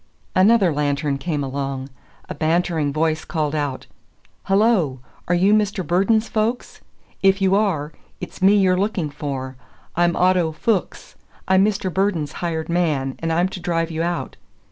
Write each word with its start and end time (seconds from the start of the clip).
Another 0.35 0.73
lantern 0.73 1.19
came 1.19 1.43
along. 1.43 1.89
A 2.27 2.33
bantering 2.33 2.91
voice 2.91 3.23
called 3.23 3.53
out: 3.53 3.85
"Hello, 4.45 4.99
are 5.27 5.35
you 5.35 5.53
Mr. 5.53 5.85
Burden's 5.85 6.27
folks? 6.27 6.81
If 7.21 7.39
you 7.39 7.53
are, 7.53 7.93
it's 8.19 8.41
me 8.41 8.55
you're 8.55 8.75
looking 8.79 9.11
for. 9.11 9.57
I'm 9.95 10.15
Otto 10.15 10.53
Fuchs. 10.53 11.13
I'm 11.47 11.63
Mr. 11.63 11.93
Burden's 11.93 12.31
hired 12.41 12.67
man, 12.67 13.13
and 13.19 13.31
I'm 13.31 13.47
to 13.49 13.59
drive 13.59 13.91
you 13.91 14.01
out. 14.01 14.37